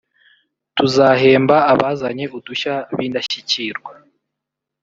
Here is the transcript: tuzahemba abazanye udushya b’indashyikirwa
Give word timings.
tuzahemba 0.75 1.57
abazanye 1.73 2.25
udushya 2.37 2.73
b’indashyikirwa 2.95 3.91